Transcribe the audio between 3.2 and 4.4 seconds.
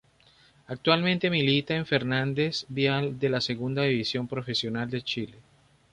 la Segunda División